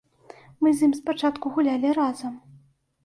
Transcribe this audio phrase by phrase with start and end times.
[0.61, 2.33] Мы з ім спачатку гулялі разам.